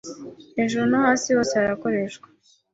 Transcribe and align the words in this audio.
hejuru 0.55 0.83
no 0.91 0.97
hasi 1.05 1.27
hose 1.35 1.53
harakoreshwa 1.59 2.27